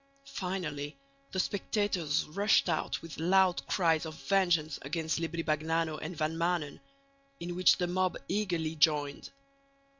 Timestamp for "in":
7.39-7.55